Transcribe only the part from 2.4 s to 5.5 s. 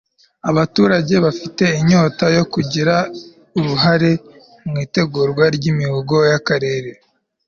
kugira uruhare mu itegurwa